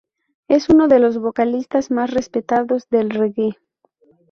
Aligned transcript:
Es 0.47 0.67
uno 0.71 0.87
de 0.87 0.97
los 0.97 1.19
vocalistas 1.19 1.91
más 1.91 2.09
respetados 2.09 2.89
del 2.89 3.11
reggae. 3.11 3.57